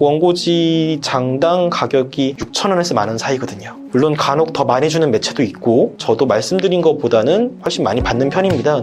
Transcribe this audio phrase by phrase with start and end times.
[0.00, 3.76] 원고지 장당 가격이 6,000원에서 만원 사이거든요.
[3.92, 8.82] 물론 간혹 더 많이 주는 매체도 있고 저도 말씀드린 것보다는 훨씬 많이 받는 편입니다.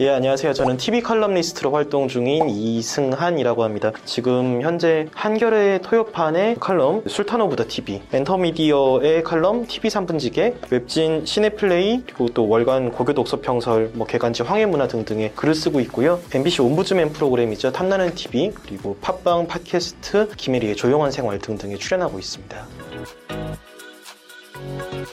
[0.00, 0.54] 예, 안녕하세요.
[0.54, 3.92] 저는 TV 칼럼니스트로 활동 중인 이승한이라고 합니다.
[4.06, 12.04] 지금 현재 한겨레 토요판의 칼럼 술탄 오브 더 TV, 엔터미디어의 칼럼 TV 3분지계, 웹진 시네플레이,
[12.06, 16.18] 그리고 또 월간 고교 독서 평설, 뭐 계간지 황해문화 등등의 글을 쓰고 있고요.
[16.32, 17.70] MBC 옴부즈맨 프로그램이죠.
[17.70, 22.66] 탐나는 TV, 그리고 팟빵 팟캐스트, 김혜리의 조용한 생활 등등에 출연하고 있습니다.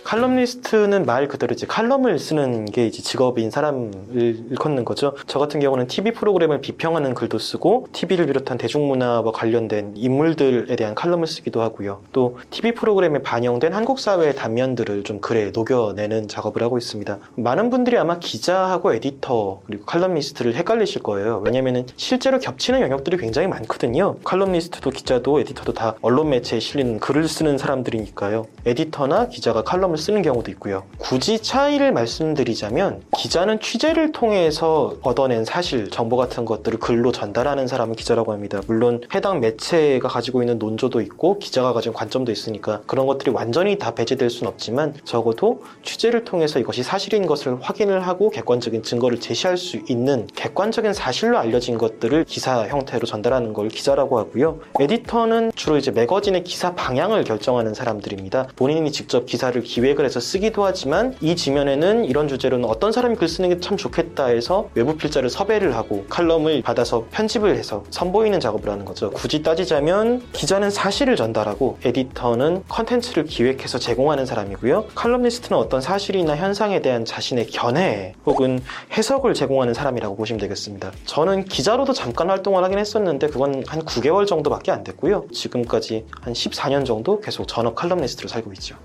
[0.03, 5.13] 칼럼니스트는 말 그대로 이제 칼럼을 쓰는 게 이제 직업인 사람을 일컫는 거죠.
[5.27, 11.27] 저 같은 경우는 TV 프로그램을 비평하는 글도 쓰고 TV를 비롯한 대중문화와 관련된 인물들에 대한 칼럼을
[11.27, 12.01] 쓰기도 하고요.
[12.13, 17.19] 또 TV 프로그램에 반영된 한국 사회의 단면들을 좀 글에 녹여내는 작업을 하고 있습니다.
[17.35, 21.41] 많은 분들이 아마 기자하고 에디터 그리고 칼럼니스트를 헷갈리실 거예요.
[21.43, 24.15] 왜냐면은 실제로 겹치는 영역들이 굉장히 많거든요.
[24.23, 28.45] 칼럼니스트도 기자도 에디터도 다 언론 매체에 실리는 글을 쓰는 사람들이니까요.
[28.65, 30.83] 에디터나 기자가 칼럼을 쓰는 경우도 있고요.
[30.97, 38.33] 굳이 차이를 말씀드리자면 기자는 취재를 통해서 얻어낸 사실, 정보 같은 것들을 글로 전달하는 사람은 기자라고
[38.33, 38.61] 합니다.
[38.65, 43.93] 물론 해당 매체가 가지고 있는 논조도 있고 기자가 가진 관점도 있으니까 그런 것들이 완전히 다
[43.93, 49.77] 배제될 수는 없지만 적어도 취재를 통해서 이것이 사실인 것을 확인을 하고 객관적인 증거를 제시할 수
[49.87, 54.61] 있는 객관적인 사실로 알려진 것들을 기사 형태로 전달하는 걸 기자라고 하고요.
[54.79, 58.47] 에디터는 주로 이제 매거진의 기사 방향을 결정하는 사람들입니다.
[58.55, 63.49] 본인이 직접 기사를 기획을 해서 쓰기도 하지만 이 지면에는 이런 주제로는 어떤 사람이 글 쓰는
[63.49, 68.85] 게 참 좋겠다 해서 외부 필자를 섭외를 하고 칼럼을 받아서 편집을 해서 선보이는 작업을 하는
[68.85, 69.09] 거죠.
[69.11, 74.85] 굳이 따지자면 기자는 사실을 전달하고 에디터는 컨텐츠를 기획해서 제공하는 사람이고요.
[74.95, 78.61] 칼럼니스트는 어떤 사실이나 현상에 대한 자신의 견해 혹은
[78.95, 80.93] 해석을 제공하는 사람이라고 보시면 되겠습니다.
[81.05, 85.25] 저는 기자로도 잠깐 활동을 하긴 했었는데 그건 한 9개월 정도밖에 안 됐고요.
[85.33, 88.77] 지금까지 한 14년 정도 계속 전업 칼럼니스트로 살고 있죠.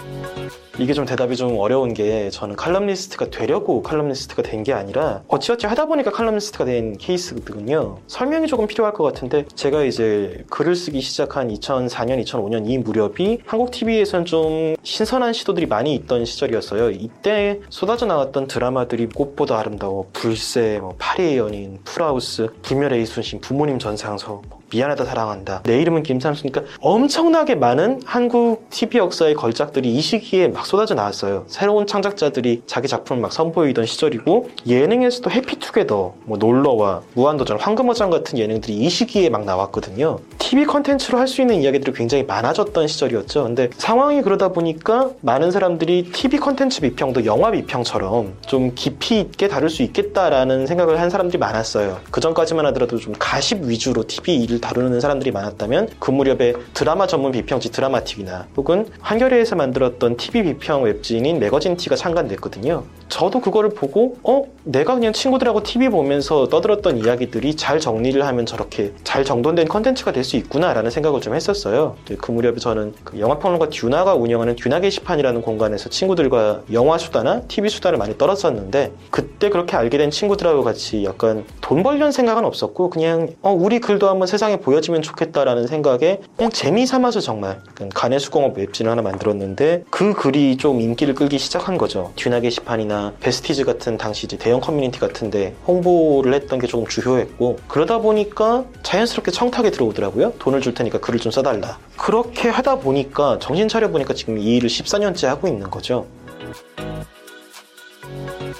[0.00, 0.69] Thank you.
[0.80, 5.86] 이게 좀 대답이 좀 어려운 게 저는 칼럼니스트가 되려고 칼럼니스트가 된 게 아니라 어찌어찌 하다
[5.86, 7.96] 보니까 칼럼니스트가 된 케이스거든요.
[8.08, 13.70] 설명이 조금 필요할 것 같은데 제가 이제 글을 쓰기 시작한 2004년, 2005년 이 무렵이 한국
[13.70, 16.90] TV에선 좀 신선한 시도들이 많이 있던 시절이었어요.
[16.90, 24.42] 이때 쏟아져 나왔던 드라마들이 꽃보다 아름다워, 불새, 뭐 파리의 연인, 풀하우스, 불멸의 이순신, 부모님 전상서,
[24.72, 30.94] 미안하다 사랑한다 내 이름은 김삼순이니까 엄청나게 많은 한국 TV 역사의 걸작들이 이 시기에 막 쏟아져
[30.94, 31.46] 나왔어요.
[31.48, 38.76] 새로운 창작자들이 자기 작품을 막 선보이던 시절이고 예능에서도 해피투게더 뭐 놀러와 무한도전 황금어장 같은 예능들이
[38.76, 40.20] 이 시기에 막 나왔거든요.
[40.38, 43.44] TV 컨텐츠로 할 수 있는 이야기들이 굉장히 많아졌던 시절이었죠.
[43.44, 49.70] 근데 상황이 그러다 보니까 많은 사람들이 TV 컨텐츠 비평도 영화 비평처럼 좀 깊이 있게 다룰
[49.70, 51.98] 수 있겠다라는 생각을 한 사람들이 많았어요.
[52.10, 57.30] 그 전까지만 하더라도 좀 가십 위주로 TV 일을 다루는 사람들이 많았다면 그 무렵에 드라마 전문
[57.30, 62.84] 비평지 드라마틱이나 혹은 한겨레에서 만들었던 TV 비평 웹진인 매거진 T가 창간됐거든요.
[63.08, 68.92] 저도 그거를 보고 어 내가 그냥 친구들하고 TV 보면서 떠들었던 이야기들이 잘 정리를 하면 저렇게
[69.02, 71.96] 잘 정돈된 컨텐츠가 될 수 있구나라는 생각을 좀 했었어요.
[72.18, 77.98] 그 무렵에 저는 그 영화평론가 듀나가 운영하는 듀나 게시판이라는 공간에서 친구들과 영화 수다나 TV 수다를
[77.98, 83.50] 많이 떨었었는데 그때 그렇게 알게 된 친구들하고 같이 약간 돈 벌려는 생각은 없었고 그냥 어
[83.50, 87.60] 우리 글도 한번 세상에 보여지면 좋겠다라는 생각에 그냥 재미 삼아서 정말
[87.94, 92.12] 가내 수공업 웹진을 하나 만들었는데 그 글이 좀 인기를 끌기 시작한 거죠.
[92.16, 97.98] 듀나 게시판이나 베스티즈 같은 당시 이제 대형 커뮤니티 같은데 홍보를 했던 게 조금 주효했고 그러다
[97.98, 100.34] 보니까 자연스럽게 청탁이 들어오더라고요.
[100.38, 101.78] 돈을 줄 테니까 글을 좀 써달라.
[101.96, 106.06] 그렇게 하다 보니까 정신 차려 보니까 지금 이 일을 14년째 하고 있는 거죠.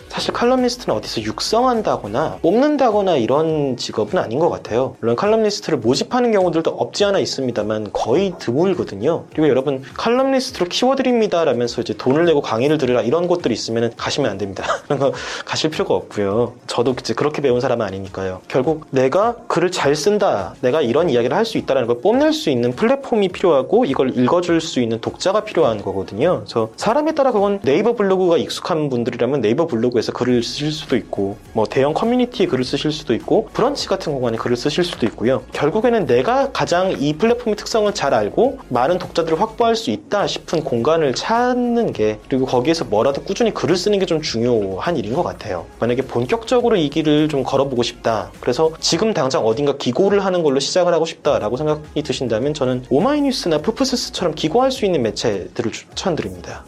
[0.09, 4.97] 사실 칼럼니스트는 어디서 육성한다거나 뽑는다거나 이런 직업은 아닌 것 같아요.
[5.01, 9.25] 물론 칼럼니스트를 모집하는 경우들도 없지 않아 있습니다만 거의 드물거든요.
[9.31, 14.39] 그리고 여러분 칼럼니스트로 키워드립니다 라면서 이제 돈을 내고 강의를 들으라 이런 곳들이 있으면 가시면 안
[14.39, 14.65] 됩니다.
[14.87, 15.13] 그런 거
[15.45, 16.55] 가실 필요가 없고요.
[16.67, 18.41] 저도 이제 그렇게 배운 사람은 아니니까요.
[18.49, 22.73] 결국 내가 글을 잘 쓴다, 내가 이런 이야기를 할 수 있다는 걸 뽐낼 수 있는
[22.73, 26.43] 플랫폼이 필요하고 이걸 읽어줄 수 있는 독자가 필요한 거거든요.
[26.45, 31.65] 그래서 사람에 따라 그건 네이버 블로그가 익숙한 분들이라면 네이버 블로그에서 글을 쓰실 수도 있고 뭐
[31.65, 35.43] 대형 커뮤니티에 글을 쓰실 수도 있고 브런치 같은 공간에 글을 쓰실 수도 있고요.
[35.53, 41.15] 결국에는 내가 가장 이 플랫폼의 특성을 잘 알고 많은 독자들을 확보할 수 있다 싶은 공간을
[41.15, 45.67] 찾는 게 그리고 거기에서 뭐라도 꾸준히 글을 쓰는 게 좀 중요한 일인 것 같아요.
[45.79, 48.33] 만약에 본격적으로 이 길을 좀 걸어보고 싶다.
[48.41, 54.35] 그래서 지금 당장 어딘가 기고를 하는 걸로 시작을 하고 싶다라고 생각이 드신다면 저는 오마이뉴스나 푸푸스스처럼
[54.35, 56.65] 기고할 수 있는 매체들을 추천드립니다.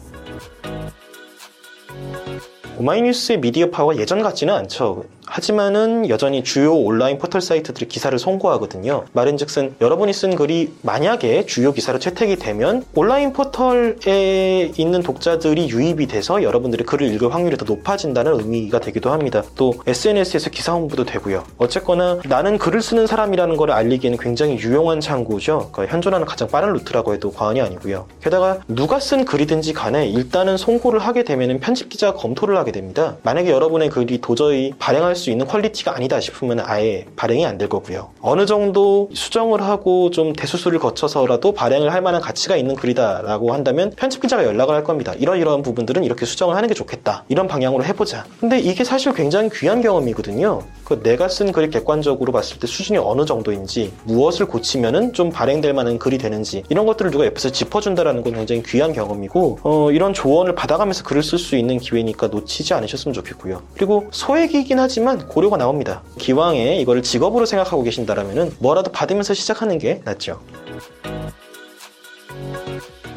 [2.77, 5.05] 오마이뉴스의 미디어 파워가 예전 같지는 않죠.
[5.25, 9.05] 하지만은 여전히 주요 온라인 포털 사이트들이 기사를 송고하거든요.
[9.13, 16.43] 말인즉슨 여러분이 쓴 글이 만약에 주요 기사로 채택이 되면 온라인 포털에 있는 독자들이 유입이 돼서
[16.43, 19.43] 여러분들이 글을 읽을 확률이 더 높아진다는 의미가 되기도 합니다.
[19.55, 21.43] 또 SNS에서 기사 홍보도 되고요.
[21.57, 25.69] 어쨌거나 나는 글을 쓰는 사람이라는 걸 알리기에는 굉장히 유용한 창구죠.
[25.71, 28.07] 그러니까 현존하는 가장 빠른 루트라고 해도 과언이 아니고요.
[28.21, 33.17] 게다가 누가 쓴 글이든지 간에 일단은 송고를 하게 되면 편집 기자가 검토를 하게 됩니다.
[33.23, 38.09] 만약에 여러분의 글이 도저히 발행할 수 있는 퀄리티가 아니다 싶으면 아예 발행이 안 될 거고요.
[38.19, 44.21] 어느 정도 수정을 하고 좀 대수술을 거쳐서라도 발행을 할 만한 가치가 있는 글이다라고 한다면 편집
[44.23, 45.13] 기자가 연락을 할 겁니다.
[45.19, 47.25] 이런 이런 부분들은 이렇게 수정을 하는 게 좋겠다.
[47.29, 48.25] 이런 방향으로 해보자.
[48.39, 50.63] 근데 이게 사실 굉장히 귀한 경험이거든요.
[50.83, 55.99] 그 내가 쓴 글이 객관적으로 봤을 때 수준이 어느 정도인지 무엇을 고치면은 좀 발행될 만한
[55.99, 61.03] 글이 되는지 이런 것들을 누가 옆에서 짚어준다라는 건 굉장히 귀한 경험이고 어, 이런 조언을 받아가면서
[61.03, 63.61] 글을 쓸 수 있는 기회니까 놓치지 않으셨으면 좋겠고요.
[63.75, 66.01] 그리고 소액이긴 하지만 고려가 나옵니다.
[66.17, 70.39] 기왕에 이거를 직업으로 생각하고 계신다라면은 뭐라도 받으면서 시작하는 게 낫죠.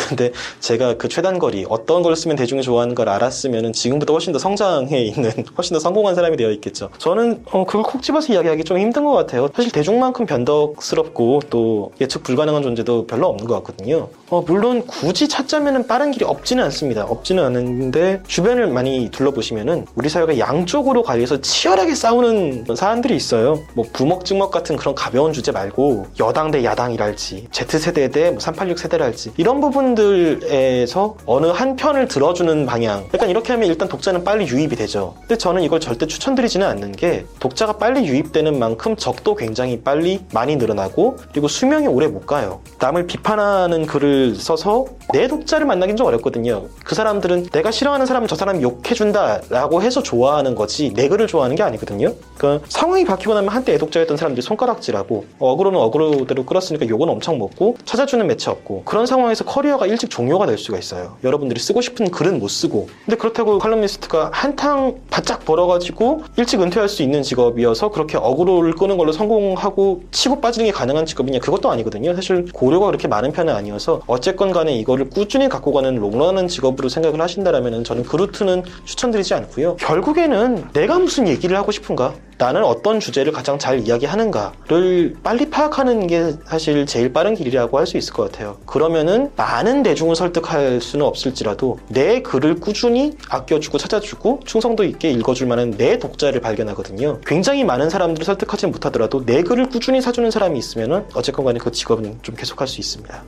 [0.09, 0.31] 근데
[0.61, 5.33] 제가 그 최단거리 어떤 걸 쓰면 대중이 좋아하는 걸 알았으면 지금부터 훨씬 더 성장해 있는
[5.59, 6.91] 훨씬 더 성공한 사람이 되어 있겠죠.
[6.99, 9.49] 저는 어, 그걸 콕 집어서 이야기하기 좀 힘든 것 같아요.
[9.55, 14.09] 사실 대중만큼 변덕스럽고 또 예측 불가능한 존재도 별로 없는 것 같거든요.
[14.29, 17.05] 어, 물론 굳이 찾자면 빠른 길이 없지는 않습니다.
[17.05, 23.63] 없지는 않은데 주변을 많이 둘러보시면은 우리 사회가 양쪽으로 갈려서 치열하게 싸우는 사람들이 있어요.
[23.75, 29.61] 뭐 부먹찍먹 같은 그런 가벼운 주제 말고 여당 대 야당이랄지 Z세대 대 386 세대랄지 이런
[29.61, 35.15] 부분들에서 어느 한 편을 들어주는 방향 약간 이렇게 하면 일단 독자는 빨리 유입이 되죠.
[35.21, 40.57] 근데 저는 이걸 절대 추천드리지는 않는 게 독자가 빨리 유입되는 만큼 적도 굉장히 빨리 많이
[40.57, 42.61] 늘어나고 그리고 수명이 오래 못 가요.
[42.81, 46.67] 남을 비판하는 글을 써서 내 독자를 만나긴 좀 어렵거든요.
[46.85, 51.63] 그 사람들은 내가 싫어하는 사람은 저 사람이 욕해준다라고 해서 좋아하는 거지 내 글을 좋아하는 게
[51.63, 52.15] 아니거든요.
[52.39, 58.27] 그 상황이 바뀌고 나면 한때 애독자였던 사람들이 손가락질하고 어그로는 어그로대로 끌었으니까 욕은 엄청 먹고 찾아주는
[58.27, 61.17] 매체 없고 그런 상황에서 커리어가 일찍 종료가 될 수가 있어요.
[61.25, 67.03] 여러분들이 쓰고 싶은 글은 못 쓰고 근데 그렇다고 칼럼니스트가 한탕 바짝 벌어가지고 일찍 은퇴할 수
[67.03, 72.15] 있는 직업이어서 그렇게 어그로를 끄는 걸로 성공하고 치고 빠지는 게 가능한 직업이냐 그것도 아니거든요.
[72.15, 77.21] 사실 고려가 그렇게 많은 편은 아니어서 어쨌건 간에 이거를 꾸준히 갖고 가는 롱런하는 직업으로 생각을
[77.21, 79.77] 하신다면 저는 그 루트는 추천드리지 않고요.
[79.77, 82.15] 결국에는 내가 무슨 얘기를 하고 싶은가?
[82.39, 87.97] 나는 어떤 주제를 가장 잘 이야기하는가를 빨리 파악하는 게 사실 제일 빠른 길이라고 할 수
[87.97, 88.59] 있을 것 같아요.
[88.67, 95.71] 그러면은 많은 대중을 설득할 수는 없을지라도 내 글을 꾸준히 아껴주고 찾아주고 충성도 있게 읽어줄 만한
[95.71, 97.21] 내 독자를 발견하거든요.
[97.25, 102.19] 굉장히 많은 사람들을 설득하지 못하더라도 내 글을 꾸준히 사주는 사람이 있으면은 어쨌건 간에 그 직업은
[102.23, 103.23] 좀 계속할 수 있습니다.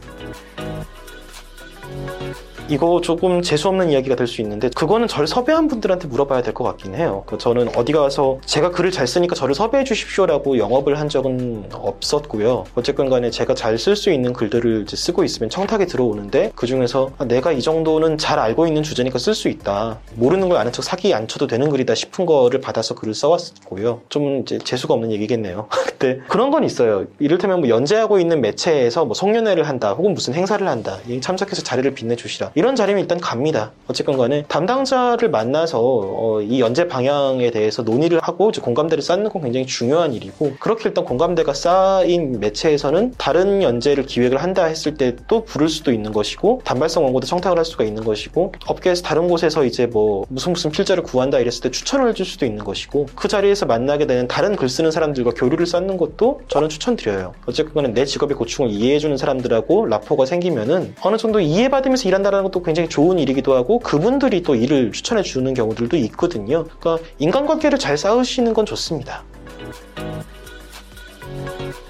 [2.69, 6.95] 이거 조금 재수없는 이야기가 될 수 있는데 그거는 저를 섭외한 분들한테 물어봐야 될 것 같긴
[6.95, 7.23] 해요.
[7.27, 12.65] 그 저는 어디 가서 제가 글을 잘 쓰니까 저를 섭외해 주십시오라고 영업을 한 적은 없었고요.
[12.75, 17.25] 어쨌건 간에 제가 잘 쓸 수 있는 글들을 쓰고 있으면 청탁이 들어오는데 그 중에서 아,
[17.25, 20.01] 내가 이 정도는 잘 알고 있는 주제니까 쓸 수 있다.
[20.15, 24.03] 모르는 걸 아는 척 사기 안 쳐도 되는 글이다 싶은 거를 받아서 글을 써왔고요.
[24.09, 25.69] 좀 이제 재수가 없는 얘기겠네요.
[25.87, 27.07] 그때 그런 건 있어요.
[27.19, 30.99] 이를테면 뭐 연재하고 있는 매체에서 뭐 송년회를 한다 혹은 무슨 행사를 한다.
[31.21, 32.51] 참석해서 자리를 빛내주시라.
[32.59, 33.71] 이런 자리면 일단 갑니다.
[33.87, 39.65] 어쨌건 간에 담당자를 만나서 어, 이 연재 방향에 대해서 논의를 하고 공감대를 쌓는 건 굉장히
[39.65, 45.69] 중요한 일이고 그렇게 일단 공감대가 쌓인 매체에서는 다른 연재를 기획을 한다 했을 때 또 부를
[45.69, 50.25] 수도 있는 것이고 단발성 원고도 청탁을 할 수가 있는 것이고 업계에서 다른 곳에서 이제 뭐
[50.29, 54.27] 무슨 무슨 필자를 구한다 이랬을 때 추천을 해줄 수도 있는 것이고 그 자리에서 만나게 되는
[54.27, 57.35] 다른 글 쓰는 사람들과 교류를 쌓는 것도 저는 추천드려요.
[57.47, 62.89] 어쨌건 간에 내 직업의 고충을 이해해주는 사람들하고 라포가 생기면은 어느 정도 이해받으면서 일한다는 것도 굉장히
[62.89, 66.65] 좋은 일이기도 하고 그분들이 또 일을 추천해 주는 경우들도 있거든요.
[66.65, 69.25] 그러니까 인간관계를 잘 쌓으시는 건 좋습니다.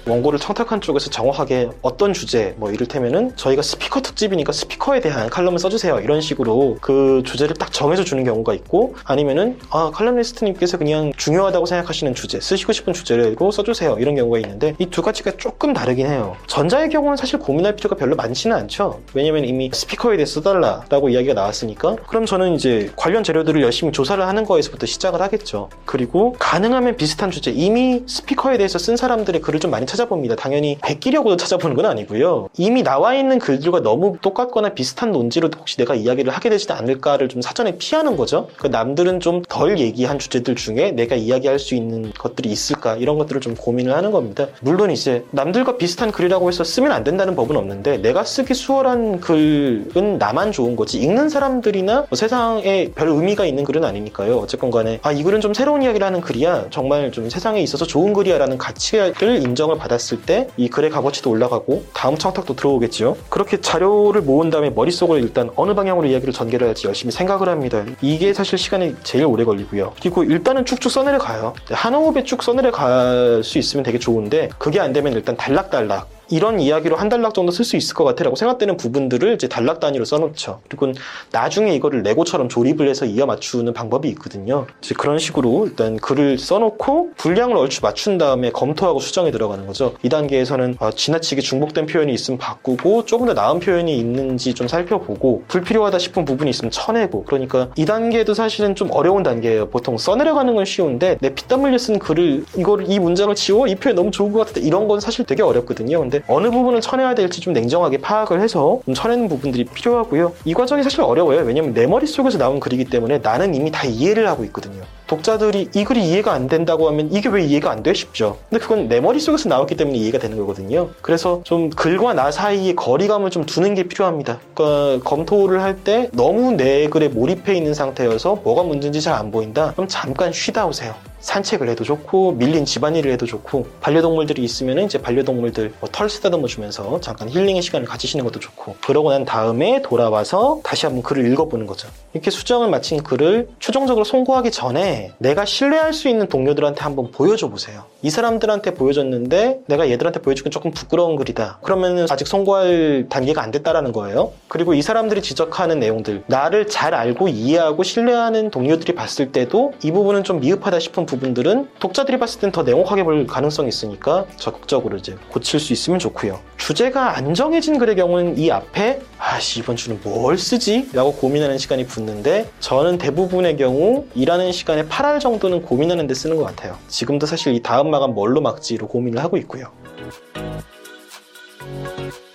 [0.09, 5.99] 원고를 청탁한 쪽에서 정확하게 어떤 주제, 뭐 이를테면은 저희가 스피커 특집이니까 스피커에 대한 칼럼을 써주세요.
[6.01, 12.13] 이런 식으로 그 주제를 딱 정해서 주는 경우가 있고 아니면은 아, 칼럼니스트님께서 그냥 중요하다고 생각하시는
[12.15, 13.97] 주제, 쓰시고 싶은 주제로 써주세요.
[13.99, 16.35] 이런 경우가 있는데 이 두 가지가 조금 다르긴 해요.
[16.47, 18.99] 전자의 경우는 사실 고민할 필요가 별로 많지는 않죠.
[19.13, 24.45] 왜냐면 이미 스피커에 대해 써달라라고 이야기가 나왔으니까 그럼 저는 이제 관련 재료들을 열심히 조사를 하는
[24.45, 25.69] 거에서부터 시작을 하겠죠.
[25.85, 30.35] 그리고 가능하면 비슷한 주제, 이미 스피커에 대해서 쓴 사람들의 글을 좀 많이 찾아 찾아봅니다.
[30.35, 32.49] 당연히 베끼려고 찾아보는 건 아니고요.
[32.57, 37.41] 이미 나와 있는 글들과 너무 똑같거나 비슷한 논지로 혹시 내가 이야기를 하게 되지는 않을까를 좀
[37.41, 38.47] 사전에 피하는 거죠.
[38.57, 43.41] 그 남들은 좀 덜 얘기한 주제들 중에 내가 이야기할 수 있는 것들이 있을까 이런 것들을
[43.41, 44.47] 좀 고민을 하는 겁니다.
[44.61, 50.17] 물론 이제 남들과 비슷한 글이라고 해서 쓰면 안 된다는 법은 없는데 내가 쓰기 수월한 글은
[50.19, 54.37] 나만 좋은 거지 읽는 사람들이나 뭐 세상에 별 의미가 있는 글은 아니니까요.
[54.37, 56.67] 어쨌건 간에 아 이 글은 좀 새로운 이야기를 하는 글이야.
[56.69, 61.83] 정말 좀 세상에 있어서 좋은 글이야라는 가치를 인정을 받 았을 때 이 글의 값어치도 올라가고
[61.93, 63.17] 다음 청탁도 들어오겠죠.
[63.29, 67.83] 그렇게 자료를 모은 다음에 머릿속으로 일단 어느 방향으로 이야기를 전개를 할지 열심히 생각을 합니다.
[68.01, 69.93] 이게 사실 시간이 제일 오래 걸리고요.
[70.01, 71.53] 그리고 일단은 쭉쭉 써내려 가요.
[71.71, 76.59] 한 호흡에 쭉 써내려 갈 수 있으면 되게 좋은데 그게 안 되면 일단 달락달락 이런
[76.59, 80.61] 이야기로 한 달락 정도 쓸 수 있을 것 같아라고 생각되는 부분들을 이제 단락 단위로 써놓죠.
[80.67, 80.91] 그리고
[81.31, 84.67] 나중에 이거를 레고처럼 조립을 해서 이어 맞추는 방법이 있거든요.
[84.81, 89.95] 이제 그런 식으로 일단 글을 써놓고 분량을 얼추 맞춘 다음에 검토하고 수정에 들어가는 거죠.
[90.03, 95.43] 이 단계에서는 아, 지나치게 중복된 표현이 있으면 바꾸고 조금 더 나은 표현이 있는지 좀 살펴보고
[95.47, 99.69] 불필요하다 싶은 부분이 있으면 쳐내고 그러니까 이 단계도 사실은 좀 어려운 단계예요.
[99.69, 103.95] 보통 써내려가는 건 쉬운데 내 피땀 흘려 쓴 글을 이걸 이 문장을 지워 이 표현
[103.95, 105.99] 너무 좋은 것 같다 이런 건 사실 되게 어렵거든요.
[105.99, 110.33] 근데 어느 부분을 쳐내야 될지 좀 냉정하게 파악을 해서 좀 쳐내는 부분들이 필요하고요.
[110.45, 111.41] 이 과정이 사실 어려워요.
[111.41, 114.83] 왜냐면 내 머릿속에서 나온 글이기 때문에 나는 이미 다 이해를 하고 있거든요.
[115.07, 117.93] 독자들이 이 글이 이해가 안 된다고 하면 이게 왜 이해가 안 돼?
[117.95, 118.37] 싶죠.
[118.49, 120.89] 근데 그건 내 머릿속에서 나왔기 때문에 이해가 되는 거거든요.
[121.01, 124.39] 그래서 좀 글과 나 사이에 거리감을 좀 두는 게 필요합니다.
[124.53, 129.71] 그러니까 검토를 할 때 너무 내 글에 몰입해 있는 상태여서 뭐가 문제인지 잘 안 보인다?
[129.71, 130.93] 그럼 잠깐 쉬다 오세요.
[131.19, 136.99] 산책을 해도 좋고 밀린 집안일을 해도 좋고 반려동물들이 있으면 이제 반려동물들 뭐 털 쓰다듬어 주면서
[137.01, 141.89] 잠깐 힐링의 시간을 가지시는 것도 좋고 그러고 난 다음에 돌아와서 다시 한번 글을 읽어보는 거죠.
[142.13, 147.83] 이렇게 수정을 마친 글을 최종적으로 송고하기 전에 내가 신뢰할 수 있는 동료들한테 한번 보여줘 보세요.
[148.01, 151.59] 이 사람들한테 보여줬는데 내가 얘들한테 보여주긴 조금 부끄러운 글이다.
[151.61, 154.31] 그러면 아직 송고할 단계가 안 됐다라는 거예요.
[154.47, 160.23] 그리고 이 사람들이 지적하는 내용들 나를 잘 알고 이해하고 신뢰하는 동료들이 봤을 때도 이 부분은
[160.23, 165.59] 좀 미흡하다 싶은 부분들은 독자들이 봤을 땐 더 냉혹하게 볼 가능성이 있으니까 적극적으로 이제 고칠
[165.59, 166.39] 수 있으면 좋고요.
[166.57, 170.89] 주제가 안 정해진 글의 경우는 이 앞에 아씨 이번 주는 뭘 쓰지?
[170.93, 176.43] 라고 고민하는 시간이 붙는데 저는 대부분의 경우 일하는 시간에 8할 정도는 고민하는 데 쓰는 것
[176.43, 176.77] 같아요.
[176.87, 179.71] 지금도 사실 이 다음 마감 뭘로 막지로 고민을 하고 있고요.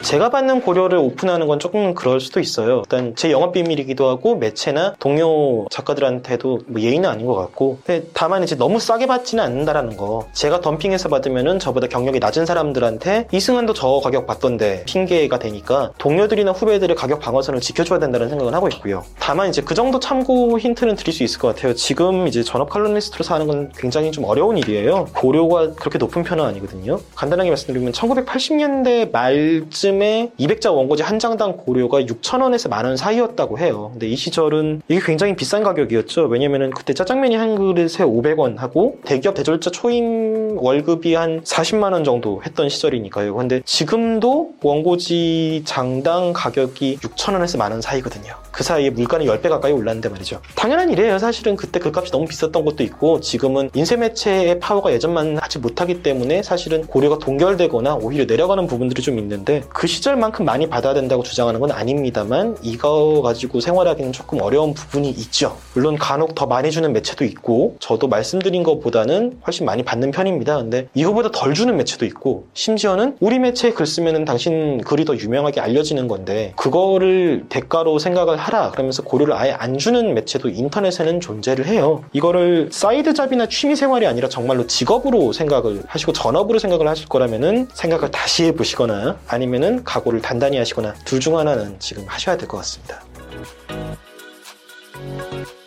[0.05, 2.83] 제가 받는 고려를 오픈하는 건 조금 그럴 수도 있어요.
[2.85, 7.79] 일단 제 영업 비밀이기도 하고 매체나 동료 작가들한테도 뭐 예의는 아닌 것 같고
[8.13, 10.29] 다만 이제 너무 싸게 받지는 않는다라는 거.
[10.35, 16.95] 제가 덤핑해서 받으면은 저보다 경력이 낮은 사람들한테 이승환도 저 가격 받던데 핑계가 되니까 동료들이나 후배들의
[16.97, 19.05] 가격 방어선을 지켜줘야 된다는 생각은 하고 있고요.
[19.19, 21.75] 다만 이제 그 정도 참고 힌트는 드릴 수 있을 것 같아요.
[21.75, 25.07] 지금 이제 전업 칼럼니스트로 사는 건 굉장히 좀 어려운 일이에요.
[25.17, 27.01] 고려가 그렇게 높은 편은 아니거든요.
[27.15, 33.91] 간단하게 말씀드리면 1980년대 말쯤 요즘에 200자 원고지 한 장당 고료가 6,000원에서 만 원 사이였다고 해요.
[33.93, 36.25] 근데 이 시절은 이게 굉장히 비싼 가격이었죠.
[36.25, 42.43] 왜냐면은 그때 짜장면이 한 그릇에 500원 하고 대기업 대졸자 초임 월급이 한 40만 원 정도
[42.45, 43.35] 했던 시절이니까요.
[43.35, 48.35] 근데 지금도 원고지 장당 가격이 6,000원에서 만 원 사이거든요.
[48.53, 50.41] 그 사이에 물가는 10배 가까이 올랐는데 말이죠.
[50.55, 51.19] 당연한 일이에요.
[51.19, 56.03] 사실은 그때 그 값이 너무 비쌌던 것도 있고 지금은 인쇄 매체의 파워가 예전만 하지 못하기
[56.03, 61.61] 때문에 사실은 고료가 동결되거나 오히려 내려가는 부분들이 좀 있는데 그 시절만큼 많이 받아야 된다고 주장하는
[61.61, 65.59] 건 아닙니다만 이거 가지고 생활하기는 조금 어려운 부분이 있죠.
[65.75, 70.57] 물론 간혹 더 많이 주는 매체도 있고 저도 말씀드린 것보다는 훨씬 많이 받는 편입니다.
[70.57, 75.61] 근데 이거보다 덜 주는 매체도 있고 심지어는 우리 매체에 글 쓰면은 당신 글이 더 유명하게
[75.61, 82.03] 알려지는 건데 그거를 대가로 생각을 하라 그러면서 고료를 아예 안 주는 매체도 인터넷에는 존재를 해요.
[82.15, 88.11] 이거를 side job이나 취미 생활이 아니라 정말로 직업으로 생각을 하시고 전업으로 생각을 하실 거라면은 생각을
[88.11, 93.03] 다시 해보시거나 아니면은 각오를 단단히 하시거나 둘 중 하나는 지금 하셔야 될 것 같습니다.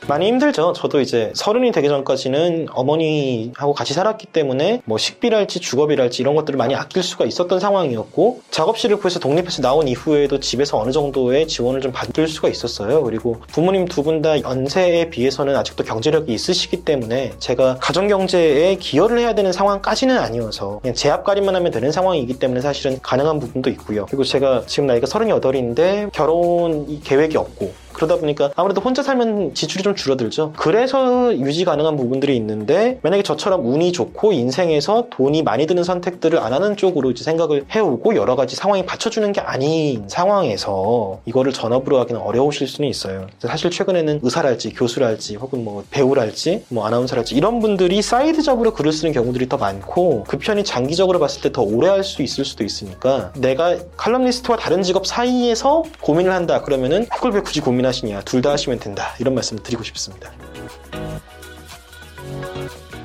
[0.07, 0.71] 많이 힘들죠.
[0.71, 6.75] 저도 이제 서른이 되기 전까지는 어머니하고 같이 살았기 때문에 뭐 식비랄지 주거비랄지 이런 것들을 많이
[6.75, 12.27] 아낄 수가 있었던 상황이었고 작업실을 구해서 독립해서 나온 이후에도 집에서 어느 정도의 지원을 좀 받을
[12.27, 13.03] 수가 있었어요.
[13.03, 19.19] 그리고 부모님 두 분 다 연세에 비해서는 아직도 경제력이 있으시기 때문에 제가 가정 경제에 기여를
[19.19, 24.05] 해야 되는 상황까지는 아니어서 그냥 제 앞가림만 하면 되는 상황이기 때문에 사실은 가능한 부분도 있고요.
[24.05, 29.95] 그리고 제가 지금 나이가 38인데 결혼 계획이 없고 그러다 보니까 아무래도 혼자 살면 지출이 좀
[29.97, 30.53] 줄어들죠.
[30.57, 36.53] 그래서 유지 가능한 부분들이 있는데 만약에 저처럼 운이 좋고 인생에서 돈이 많이 드는 선택들을 안
[36.53, 42.21] 하는 쪽으로 이제 생각을 해오고 여러 가지 상황이 받쳐주는 게 아닌 상황에서 이거를 전업으로 하기는
[42.21, 43.27] 어려우실 수는 있어요.
[43.39, 49.11] 사실 최근에는 의사랄지 교수랄지 혹은 뭐 배우랄지 뭐 아나운서랄지 이런 분들이 side job으로 글을 쓰는
[49.13, 53.31] 경우들이 더 많고 그 편이 장기적으로 봤을 때 더 오래 할 수 있을 수도 있으니까
[53.35, 58.79] 내가 칼럼니스트와 다른 직업 사이에서 고민을 한다 그러면은 그걸 왜 굳이 고민하시냐 둘 다 하시면
[58.79, 59.86] 된다 이런 말씀을 드리고 싶습니다.
[59.87, 60.31] 싶습니다.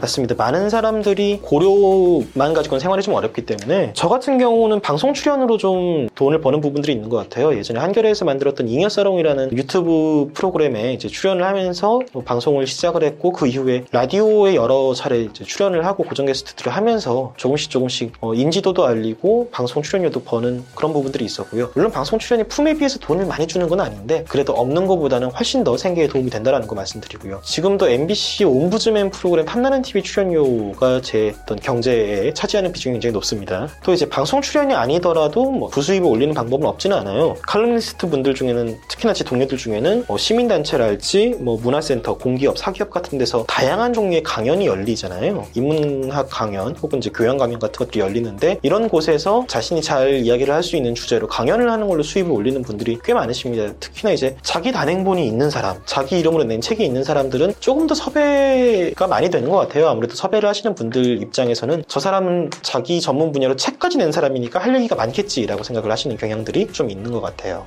[0.03, 0.35] 맞습니다.
[0.35, 6.41] 많은 사람들이 고려만 가지고는 생활이 좀 어렵기 때문에 저 같은 경우는 방송 출연으로 좀 돈을
[6.41, 7.57] 버는 부분들이 있는 것 같아요.
[7.57, 13.85] 예전에 한겨레에서 만들었던 잉여사롱이라는 유튜브 프로그램에 이제 출연을 하면서 뭐 방송을 시작을 했고 그 이후에
[13.93, 20.25] 라디오에 여러 차례 출연을 하고 고정 게스트들을 하면서 조금씩 조금씩 어, 인지도도 알리고 방송 출연료도
[20.25, 21.71] 버는 그런 부분들이 있었고요.
[21.77, 25.77] 물론 방송 출연이 품에 비해서 돈을 많이 주는 건 아닌데 그래도 없는 것보다는 훨씬 더
[25.77, 27.41] 생계에 도움이 된다는 거 말씀드리고요.
[27.45, 33.69] 지금도 MBC 옴부즈맨 프로그램 탐나는 TV 출연료가 제 어떤 경제에 차지하는 비중이 굉장히 높습니다.
[33.83, 37.37] 또 이제 방송 출연이 아니더라도 뭐 부수입을 올리는 방법은 없지는 않아요.
[37.43, 43.45] 칼럼니스트 분들 중에는 특히나 제 동료들 중에는 뭐 시민단체랄지 뭐 문화센터, 공기업, 사기업 같은 데서
[43.49, 45.47] 다양한 종류의 강연이 열리잖아요.
[45.55, 50.63] 인문학 강연 혹은 이제 교양 강연 같은 것들이 열리는데 이런 곳에서 자신이 잘 이야기를 할
[50.63, 53.73] 수 있는 주제로 강연을 하는 걸로 수입을 올리는 분들이 꽤 많으십니다.
[53.81, 59.09] 특히나 이제 자기 단행본이 있는 사람, 자기 이름으로 낸 책이 있는 사람들은 조금 더 섭외가
[59.09, 59.82] 많이 되는 것 같아요.
[59.89, 64.95] 아무래도 섭외를 하시는 분들 입장에서는 저 사람은 자기 전문 분야로 책까지 낸 사람이니까 할 얘기가
[64.95, 67.67] 많겠지라고 생각을 하시는 경향들이 좀 있는 것 같아요.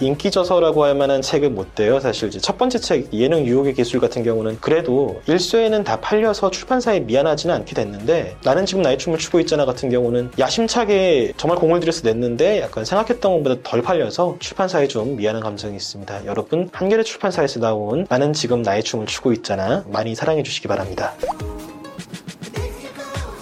[0.00, 1.98] 인기 저서라고 할 만한 책은 못 돼요.
[1.98, 7.00] 사실 이제 첫 번째 책 예능 유혹의 기술 같은 경우는 그래도 일쇄에는 다 팔려서 출판사에
[7.00, 12.02] 미안하지는 않게 됐는데 나는 지금 나의 춤을 추고 있잖아 같은 경우는 야심차게 정말 공을 들여서
[12.04, 16.26] 냈는데 약간 생각했던 것보다 덜 팔려서 출판사에 좀 미안한 감정이 있습니다.
[16.26, 21.14] 여러분 한겨레 출판사에서 나온 나는 지금 나의 춤을 추고 있잖아 많이 사랑해 주시기 바랍니다.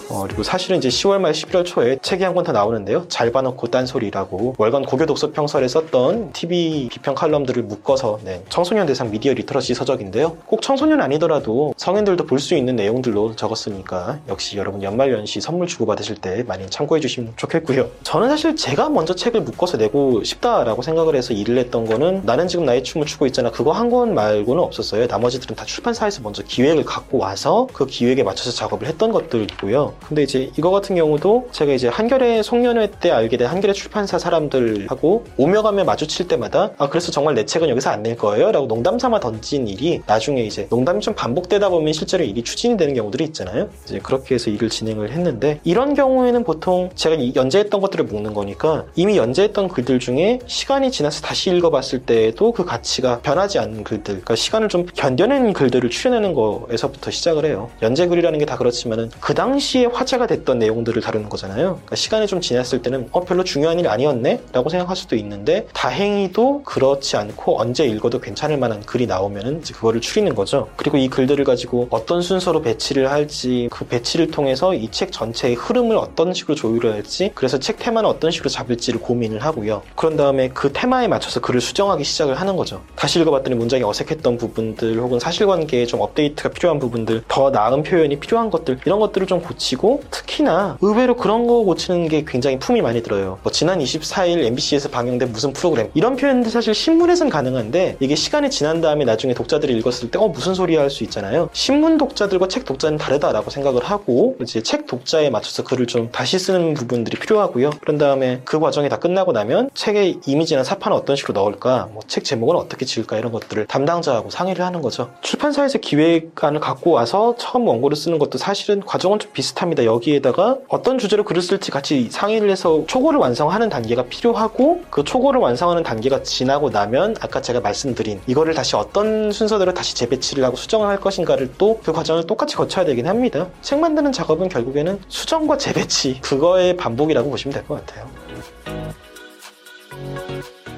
[0.09, 3.07] 어, 그리고 사실은 이제 10월 말 11월 초에 책이 한권더 나오는데요.
[3.09, 9.11] 잘 봐놓고 딴소리라고 월간 고교 독서 평설에 썼던 TV 비평 칼럼들을 묶어서 낸 청소년 대상
[9.11, 10.37] 미디어 literacy 서적인데요.
[10.47, 16.15] 꼭 청소년 아니더라도 성인들도 볼 수 있는 내용들로 적었으니까 역시 여러분 연말연시 선물 주고 받으실
[16.17, 17.89] 때 많이 참고해 주시면 좋겠고요.
[18.05, 22.65] 저는 사실 제가 먼저 책을 묶어서 내고 싶다라고 생각을 해서 일을 했던 거는 나는 지금
[22.67, 23.51] 나의 춤을 추고 있잖아.
[23.51, 25.07] 그거 한 권 말고는 없었어요.
[25.07, 29.95] 나머지들은 다 출판사에서 먼저 기획을 갖고 와서 그 기획에 맞춰서 작업을 했던 것들이고요.
[30.09, 35.25] 근데 이제 이거 같은 경우도 제가 이제 한겨레 송년회 때 알게 된 한겨레 출판사 사람들하고
[35.37, 38.53] 오며 가며 마주칠 때마다 아 그래서 정말 내 책은 여기서 안 낼 거예요?
[38.53, 42.95] 라고 농담 삼아 던진 일이 나중에 이제 농담이 좀 반복되다 보면 실제로 일이 추진이 되는
[42.95, 43.69] 경우들이 있잖아요.
[43.85, 49.17] 이제 그렇게 해서 일을 진행을 했는데 이런 경우에는 보통 제가 연재했던 것들을 묶는 거니까 이미
[49.17, 54.69] 연재했던 글들 중에 시간이 지나서 다시 읽어봤을 때에도 그 가치가 변하지 않는 글들 그러니까 시간을
[54.69, 57.71] 좀 견뎌내는 글들을 추려내는 거에서부터 시작을 해요.
[57.83, 61.75] 연재글이라는 게 다 그렇지만은 그 당시에 화제가 됐던 내용들을 다루는 거잖아요.
[61.77, 66.63] 그러니까 시간이 좀 지났을 때는 어 별로 중요한 일 아니었네 라고 생각할 수도 있는데 다행히도
[66.65, 70.69] 그렇지 않고 언제 읽어도 괜찮을 만한 글이 나오면은 이제 그거를 추리는 거죠.
[70.77, 75.97] 그리고 이 글들을 가지고 어떤 순서로 배치를 할지 그 배치를 통해서 이 책 전체의 흐름을
[75.99, 79.83] 어떤 식으로 조율을 할지 그래서 책 테마는 어떤 식으로 잡을지를 고민을 하고요.
[79.95, 82.81] 그런 다음에 그 테마에 맞춰서 글을 수정하기 시작을 하는 거죠.
[82.95, 88.49] 다시 읽어봤더니 문장이 어색했던 부분들 혹은 사실관계에 좀 업데이트가 필요한 부분들 더 나은 표현이 필요한
[88.51, 93.03] 것들 이런 것들을 좀 고치고 그리고 특히나 의외로 그런 거 고치는 게 굉장히 품이 많이
[93.03, 93.39] 들어요.
[93.43, 98.81] 뭐 지난 24일 MBC에서 방영된 무슨 프로그램 이런 표현들 사실 신문에선 가능한데 이게 시간이 지난
[98.81, 101.51] 다음에 나중에 독자들이 읽었을 때 어 무슨 소리야 할 수 있잖아요.
[101.53, 106.73] 신문 독자들과 책 독자는 다르다라고 생각을 하고 이제 책 독자에 맞춰서 글을 좀 다시 쓰는
[106.73, 107.71] 부분들이 필요하고요.
[107.81, 112.25] 그런 다음에 그 과정이 다 끝나고 나면 책의 이미지나 사판을 어떤 식으로 넣을까, 뭐 책
[112.25, 115.11] 제목은 어떻게 지을까 이런 것들을 담당자하고 상의를 하는 거죠.
[115.21, 119.77] 출판사에서 기획안을 갖고 와서 처음 원고를 쓰는 것도 사실은 과정은 좀 비슷합 니다.
[119.77, 119.85] 합니다.
[119.85, 125.83] 여기에다가 어떤 주제로 글을 쓸지 같이 상의를 해서 초고를 완성하는 단계가 필요하고 그 초고를 완성하는
[125.83, 130.99] 단계가 지나고 나면 아까 제가 말씀드린 이거를 다시 어떤 순서대로 다시 재배치를 하고 수정을 할
[131.01, 133.49] 것인가를 또 그 과정을 똑같이 거쳐야 되긴 합니다.
[133.61, 138.26] 책 만드는 작업은 결국에는 수정과 재배치 그거의 반복이라고 보시면 될 것 같아요.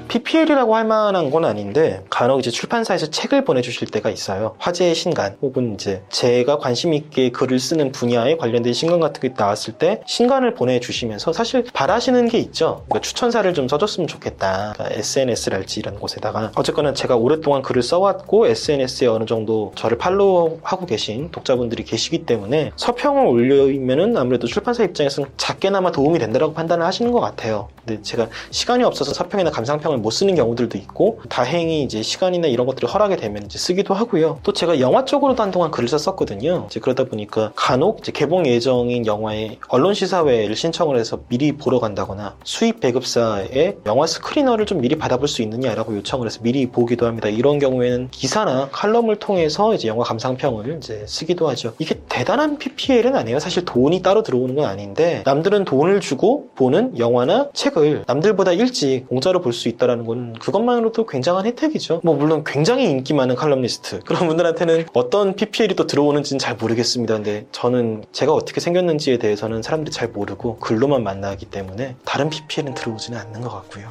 [0.09, 4.55] PPL이라고 할 만한 건 아닌데 간혹 이제 출판사에서 책을 보내주실 때가 있어요.
[4.57, 9.73] 화제의 신간 혹은 이제 제가 관심 있게 글을 쓰는 분야에 관련된 신간 같은 게 나왔을
[9.73, 12.83] 때 신간을 보내주시면서 사실 바라시는 게 있죠.
[12.89, 14.73] 그러니까 추천사를 좀 써줬으면 좋겠다.
[14.73, 21.29] 그러니까 SNS랄지 이런 곳에다가 어쨌거나 제가 오랫동안 글을 써왔고 SNS에 어느 정도 저를 팔로우하고 계신
[21.31, 27.69] 독자분들이 계시기 때문에 서평을 올리면은 아무래도 출판사 입장에서는 작게나마 도움이 된다고 판단을 하시는 것 같아요.
[27.89, 32.87] 근데 제가 시간이 없어서 사평이나 감상평을 못 쓰는 경우들도 있고 다행히 이제 시간이나 이런 것들을
[32.87, 34.39] 허락이 되면 이제 쓰기도 하고요.
[34.43, 36.67] 또 제가 영화 쪽으로도 한동안 글을 썼었거든요.
[36.69, 42.35] 이제 그러다 보니까 간혹 이제 개봉 예정인 영화에 언론 시사회를 신청을 해서 미리 보러 간다거나
[42.43, 47.27] 수입 배급사에 영화 스크리너를 좀 미리 받아볼 수 있느냐라고 요청을 해서 미리 보기도 합니다.
[47.27, 51.73] 이런 경우에는 기사나 칼럼을 통해서 이제 영화 감상평을 이제 쓰기도 하죠.
[51.79, 53.39] 이게 대단한 PPL은 아니에요.
[53.39, 59.41] 사실 돈이 따로 들어오는 건 아닌데 남들은 돈을 주고 보는 영화나 책을 남들보다 일찍 공짜로
[59.41, 62.01] 볼 수 있다라는 건 그것만으로도 굉장한 혜택이죠.
[62.03, 67.15] 뭐 물론 굉장히 인기 많은 칼럼니스트 그런 분들한테는 어떤 PPL이 또 들어오는지는 잘 모르겠습니다.
[67.15, 73.19] 근데 저는 제가 어떻게 생겼는지에 대해서는 사람들이 잘 모르고 글로만 만나기 때문에 다른 PPL은 들어오지는
[73.19, 73.89] 않는 것 같고요.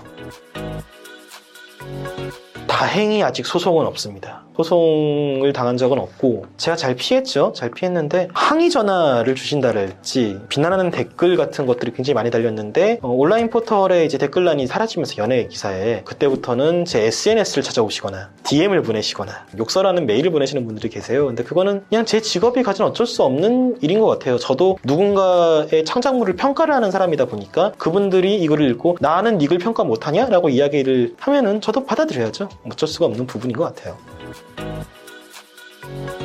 [2.67, 4.48] 다행히 아직 소송은 없습니다.
[4.59, 7.53] 소송을 당한 적은 없고 제가 잘 피했죠.
[7.55, 14.05] 잘 피했는데 항의 전화를 주신다랄지 비난하는 댓글 같은 것들이 굉장히 많이 달렸는데 어, 온라인 포털에
[14.05, 20.89] 이제 댓글란이 사라지면서 연예 기사에 그때부터는 제 SNS를 찾아오시거나 DM을 보내시거나 욕설하는 메일을 보내시는 분들이
[20.89, 21.27] 계세요.
[21.27, 24.39] 근데 그거는 그냥 제 직업이 가진 어쩔 수 없는 일인 것 같아요.
[24.39, 30.27] 저도 누군가의 창작물을 평가를 하는 사람이다 보니까 그분들이 이거를 읽고 나는 이걸 평가 못하냐?
[30.27, 32.49] 라고 이야기를 하면은 저도 받아들여야죠.
[32.67, 34.18] 어쩔 수가 없는 부분인 것 같아요.
[34.31, 36.18] Thank you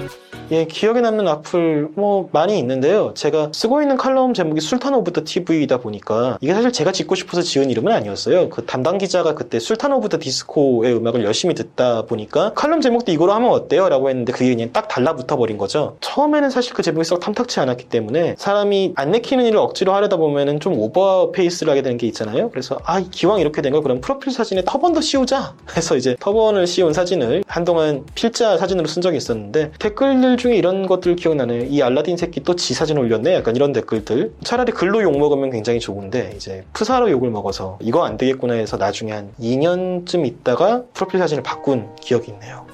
[0.51, 3.13] 예, 기억에 남는 악플 뭐 많이 있는데요.
[3.15, 7.41] 제가 쓰고 있는 칼럼 제목이 술탄 오브 더 TV이다 보니까 이게 사실 제가 짓고 싶어서
[7.41, 8.49] 지은 이름은 아니었어요.
[8.49, 13.31] 그 담당 기자가 그때 술탄 오브 더 디스코의 음악을 열심히 듣다 보니까 칼럼 제목도 이거로
[13.33, 13.87] 하면 어때요?
[13.89, 15.95] 라고 했는데 그게 그냥 딱 달라붙어 버린 거죠.
[16.01, 20.59] 처음에는 사실 그 제목이 썩 탐탁치 않았기 때문에 사람이 안 내키는 일을 억지로 하려다 보면은
[20.59, 22.49] 좀 오버 페이스를 하게 되는 게 있잖아요.
[22.49, 27.43] 그래서 아 기왕 이렇게 된거 그럼 프로필 사진에 터번도 씌우자 해서 이제 터번을 씌운 사진을
[27.47, 31.65] 한동안 필자 사진으로 쓴 적이 있었는데 댓글 들 중에 이런 것들 기억나네요.
[31.65, 33.35] 이 알라딘 새끼 또 지 사진 올렸네?
[33.35, 34.33] 약간 이런 댓글들.
[34.43, 39.11] 차라리 글로 욕 먹으면 굉장히 좋은데, 이제 프사로 욕을 먹어서 이거 안 되겠구나 해서 나중에
[39.11, 42.65] 한 2년쯤 있다가 프로필 사진을 바꾼 기억이 있네요.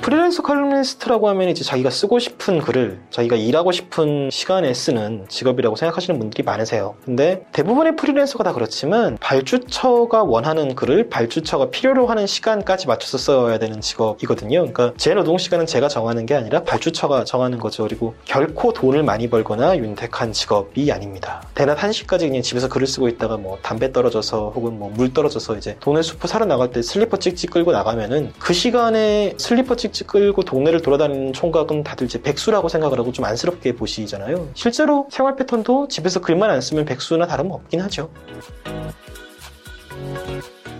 [0.00, 6.18] 프리랜서 칼럼니스트라고 하면 이제 자기가 쓰고 싶은 글을 자기가 일하고 싶은 시간에 쓰는 직업이라고 생각하시는
[6.18, 6.94] 분들이 많으세요.
[7.04, 13.80] 근데 대부분의 프리랜서가 다 그렇지만 발주처가 원하는 글을 발주처가 필요로 하는 시간까지 맞춰서 써야 되는
[13.82, 14.60] 직업이거든요.
[14.60, 17.82] 그러니까 제 노동 시간은 제가 정하는 게 아니라 발주처가 정하는 거죠.
[17.82, 21.42] 그리고 결코 돈을 많이 벌거나 윤택한 직업이 아닙니다.
[21.54, 25.76] 대낮 1시까지 그냥 집에서 글을 쓰고 있다가 뭐 담배 떨어져서 혹은 뭐 물 떨어져서 이제
[25.80, 30.82] 돈을 슈퍼 사러 나갈 때 슬리퍼 찍찍 끌고 나가면은 그 시간에 슬리퍼 찍찍 끌고 동네를
[30.82, 34.50] 돌아다니는 총각은 다들 이제 백수라고 생각을 하고 좀 안쓰럽게 보시잖아요.
[34.54, 38.10] 실제로 생활 패턴도 집에서 글만 안 쓰면 백수나 다름없긴 하죠.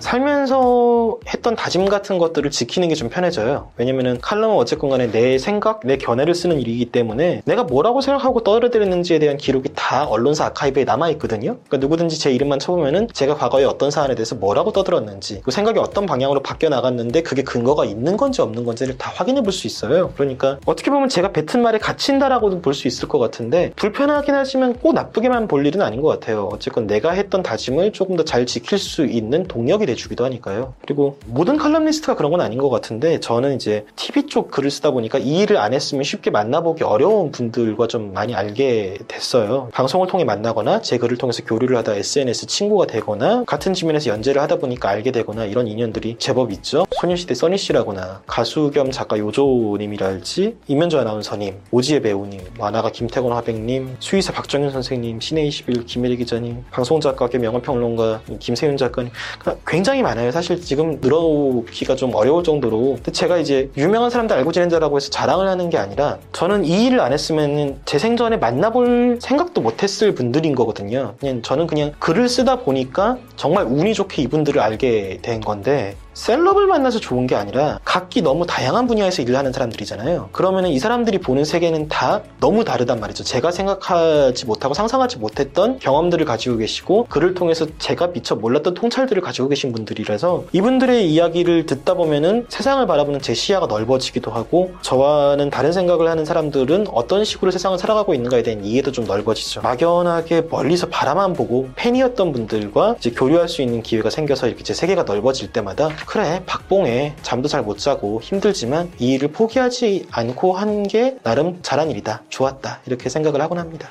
[0.09, 3.69] 살면서 했던 다짐 같은 것들을 지키는 게 좀 편해져요.
[3.77, 9.21] 왜냐면은 칼럼은 어쨌건 간에 내 생각, 내 견해를 쓰는 일이기 때문에 내가 뭐라고 생각하고 떠들어드렸는지에
[9.21, 11.59] 대한 기록이 다 언론사 아카이브에 남아있거든요.
[11.69, 16.07] 그러니까 누구든지 제 이름만 쳐보면은 제가 과거에 어떤 사안에 대해서 뭐라고 떠들었는지 그 생각이 어떤
[16.07, 20.13] 방향으로 바뀌어 나갔는데 그게 근거가 있는 건지 없는 건지를 다 확인해 볼 수 있어요.
[20.17, 24.95] 그러니까 어떻게 보면 제가 뱉은 말에 갇힌다라고도 볼 수 있을 것 같은데 불편하긴 하지만 꼭
[24.95, 26.49] 나쁘게만 볼 일은 아닌 것 같아요.
[26.53, 30.73] 어쨌건 내가 했던 다짐을 조금 더 잘 지킬 수 있는 동력이 돼 주기도 하니까요.
[30.81, 35.19] 그리고 모든 칼럼니스트가 그런 건 아닌 것 같은데 저는 이제 TV 쪽 글을 쓰다 보니까
[35.19, 39.69] 이 일을 안 했으면 쉽게 만나보기 어려운 분들과 좀 많이 알게 됐어요.
[39.73, 44.57] 방송을 통해 만나거나 제 글을 통해서 교류를 하다 SNS 친구가 되거나 같은 지면에서 연재를 하다
[44.57, 46.87] 보니까 알게 되거나 이런 인연들이 제법 있죠.
[47.01, 54.33] 소녀시대 써니 씨라거나 가수 겸 작가 요조님이랄지 이면조 아나운서님, 오지혜 배우님, 만화가 김태곤 화백님, 수의사
[54.33, 60.31] 박정현 선생님, 신의 21 김혜리 기자님, 방송작가 겸 영화평론가 김세윤 작가님 그러니까 굉장히 많아요.
[60.31, 62.97] 사실 지금 늘어놓기가 좀 어려울 정도로.
[62.97, 67.01] 근데 제가 이제 유명한 사람들 알고 지낸다라고 해서 자랑을 하는 게 아니라 저는 이 일을
[67.01, 71.15] 안 했으면 제 생전에 만나볼 생각도 못했을 분들인 거거든요.
[71.19, 76.99] 그냥 저는 그냥 글을 쓰다 보니까 정말 운이 좋게 이분들을 알게 된 건데 셀럽을 만나서
[76.99, 80.31] 좋은 게 아니라 각기 너무 다양한 분야에서 일을 하는 사람들이잖아요.
[80.33, 83.23] 그러면 이 사람들이 보는 세계는 다 너무 다르단 말이죠.
[83.23, 89.49] 제가 생각하지 못하고 상상하지 못했던 경험들을 가지고 계시고 그를 통해서 제가 미처 몰랐던 통찰들을 가지고
[89.49, 96.09] 계신 분들이라서 이분들의 이야기를 듣다 보면은 세상을 바라보는 제 시야가 넓어지기도 하고 저와는 다른 생각을
[96.09, 99.61] 하는 사람들은 어떤 식으로 세상을 살아가고 있는가에 대한 이해도 좀 넓어지죠.
[99.61, 105.05] 막연하게 멀리서 바라만 보고 팬이었던 분들과 이제 교류할 수 있는 기회가 생겨서 이렇게 제 세계가
[105.05, 111.19] 넓어질 때마다 그래 박봉에 잠도 잘 못 자고 힘들지만 이 일을 포기하지 않고 한 게
[111.23, 112.23] 나름 잘한 일이다.
[112.31, 112.81] 좋았다.
[112.87, 113.91] 이렇게 생각을 하곤 합니다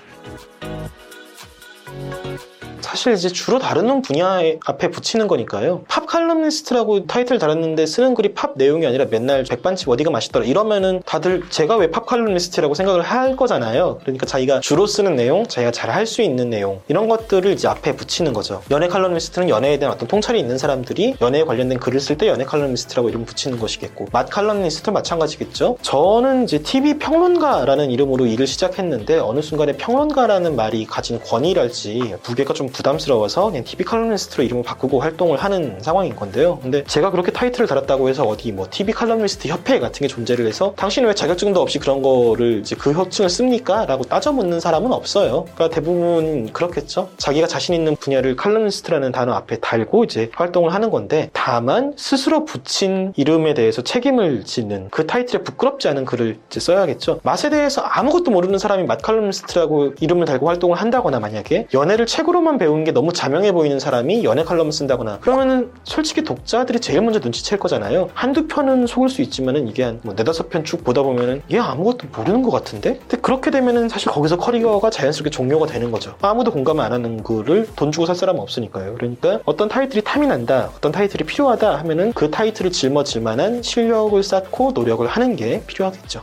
[2.98, 5.84] 사실 이제 주로 다루는 분야에 앞에 붙이는 거니까요.
[5.88, 11.44] 팝 칼럼니스트라고 타이틀 달았는데 쓰는 글이 팝 내용이 아니라 맨날 백반집 어디가 맛있더라 이러면은 다들
[11.52, 14.00] 쟤가 왜 팝 칼럼니스트라고 생각을 할 거잖아요.
[14.02, 17.96] 그러니까 자기가 주로 쓰는 내용, 자기가 잘 할 수 있는 내용 이런 것들을 이제 앞에
[17.96, 18.64] 붙이는 거죠.
[18.72, 23.10] 연애 칼럼니스트는 연애에 대한 어떤 통찰이 있는 사람들이 연애에 관련된 글을 쓸 때 연애 칼럼니스트라고
[23.10, 25.78] 이름 붙이는 것이겠고 맛 칼럼니스트 마찬가지겠죠.
[25.84, 32.68] 저는 이제 TV 평론가라는 이름으로 일을 시작했는데 어느 순간에 평론가라는 말이 가진 권위랄지 무게가 좀
[32.68, 36.60] 부담 스러워서 그냥 TV 칼럼니스트로 이름을 바꾸고 활동을 하는 상황인 건데요.
[36.62, 40.74] 근데 제가 그렇게 타이틀을 달았다고 해서 어디 뭐 TV 칼럼니스트 협회 같은 게 존재를 해서
[40.78, 43.86] 당신은 왜 자격증도 없이 그런 거를 이제 그 호칭을 씁니까?
[43.86, 45.46] 라고 따져 묻는 사람은 없어요.
[45.56, 47.10] 그러니까 대부분 그렇겠죠.
[47.18, 53.12] 자기가 자신 있는 분야를 칼럼니스트라는 단어 앞에 달고 이제 활동을 하는 건데 다만 스스로 붙인
[53.18, 57.20] 이름에 대해서 책임을 지는 그 타이틀에 부끄럽지 않은 글을 이제 써야겠죠.
[57.24, 62.84] 맛에 대해서 아무것도 모르는 사람이 맛 칼럼니스트라고 이름을 달고 활동을 한다거나 만약에 연애를 책으로만 배운
[62.84, 68.10] 게 너무 자명해 보이는 사람이 연애 칼럼을 쓴다거나 그러면은 솔직히 독자들이 제일 먼저 눈치챌 거잖아요.
[68.14, 72.44] 한두 편은 속을 수 있지만은 이게 한뭐 네다섯 편 쭉 보다 보면은 얘 아무것도 모르는
[72.44, 73.00] 것 같은데?
[73.00, 76.16] 근데 그렇게 되면은 사실 거기서 커리어가 자연스럽게 종료가 되는 거죠.
[76.22, 78.94] 아무도 공감 안 하는 글을 돈 주고 살 사람은 없으니까요.
[78.96, 84.72] 그러니까 어떤 타이틀이 탐이 난다, 어떤 타이틀이 필요하다 하면은 그 타이틀을 짊어질 만한 실력을 쌓고
[84.74, 86.22] 노력을 하는 게 필요하겠죠.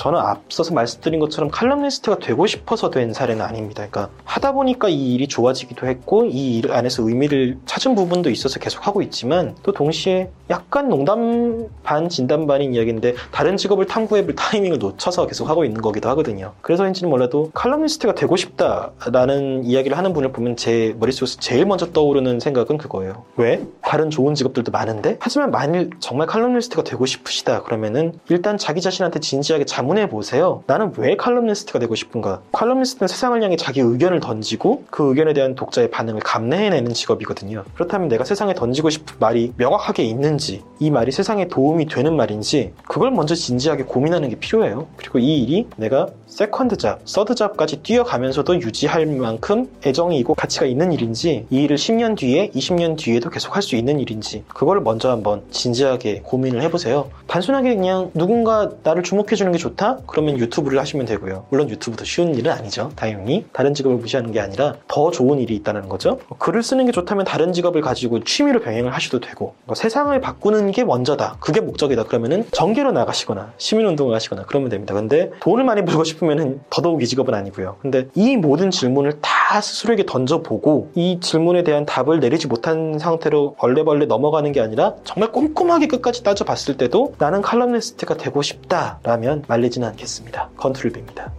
[0.00, 3.86] 저는 앞서서 말씀드린 것처럼 칼럼니스트가 되고 싶어서 된 사례는 아닙니다.
[3.90, 8.86] 그러니까 하다 보니까 이 일이 좋아지기도 했고 이 일 안에서 의미를 찾은 부분도 있어서 계속
[8.86, 15.26] 하고 있지만 또 동시에 약간 농담 반 진담 반인 이야기인데 다른 직업을 탐구해볼 타이밍을 놓쳐서
[15.26, 16.54] 계속 하고 있는 거기도 하거든요.
[16.62, 22.78] 그래서인지는 몰라도 칼럼니스트가 되고 싶다라는 이야기를 하는 분을 보면 제 머릿속에서 제일 먼저 떠오르는 생각은
[22.78, 23.24] 그거예요.
[23.36, 23.66] 왜?
[23.82, 25.18] 다른 좋은 직업들도 많은데?
[25.20, 30.62] 하지만 만일 정말 칼럼니스트가 되고 싶으시다 그러면은 일단 자기 자신한테 진지하게 자문 해 보세요.
[30.66, 32.40] 나는 왜 칼럼니스트가 되고 싶은가?
[32.52, 37.64] 칼럼니스트는 세상을 향해 자기 의견을 던지고 그 의견에 대한 독자의 반응을 감내해내는 직업이거든요.
[37.74, 43.10] 그렇다면 내가 세상에 던지고 싶은 말이 명확하게 있는지, 이 말이 세상에 도움이 되는 말인지, 그걸
[43.10, 44.86] 먼저 진지하게 고민하는 게 필요해요.
[44.96, 50.92] 그리고 이 일이 내가 second job, third job까지 뛰어가면서도 유지할 만큼 애정이 있고 가치가 있는
[50.92, 55.42] 일인지, 이 일을 10년 뒤에, 20년 뒤에도 계속 할 수 있는 일인지, 그걸 먼저 한번
[55.50, 57.10] 진지하게 고민을 해보세요.
[57.26, 59.79] 단순하게 그냥 누군가 나를 주목해주는 게 좋다?
[60.06, 61.46] 그러면 유튜브를 하시면 되고요.
[61.48, 62.90] 물론 유튜브도 쉬운 일은 아니죠.
[62.96, 63.46] 당연히.
[63.52, 66.18] 다른 직업을 무시하는 게 아니라 더 좋은 일이 있다는 거죠.
[66.38, 70.84] 글을 쓰는 게 좋다면 다른 직업을 가지고 취미로 병행을 하셔도 되고, 뭐 세상을 바꾸는 게
[70.84, 71.36] 먼저다.
[71.40, 72.04] 그게 목적이다.
[72.04, 74.94] 그러면은 전개로 나가시거나 시민운동을 하시거나 그러면 됩니다.
[74.94, 77.76] 근데 돈을 많이 벌고 싶으면은 더더욱 이 직업은 아니고요.
[77.80, 84.06] 근데 이 모든 질문을 다 스스로에게 던져보고 이 질문에 대한 답을 내리지 못한 상태로 얼레벌레
[84.06, 90.50] 넘어가는 게 아니라 정말 꼼꼼하게 끝까지 따져봤을 때도 나는 칼럼니스트가 되고 싶다라면 말리 지는 않겠습니다.
[90.56, 91.32] 컨트롤입니다.